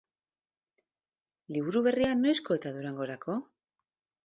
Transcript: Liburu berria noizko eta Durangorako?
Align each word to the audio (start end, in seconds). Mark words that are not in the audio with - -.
Liburu 1.57 1.85
berria 1.89 2.17
noizko 2.23 2.59
eta 2.61 2.75
Durangorako? 2.79 3.39